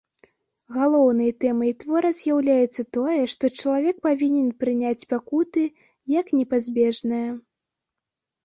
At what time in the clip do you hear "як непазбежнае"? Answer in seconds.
6.19-7.25